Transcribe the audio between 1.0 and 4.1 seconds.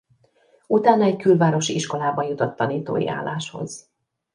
egy külvárosi iskolában jutott tanítói álláshoz.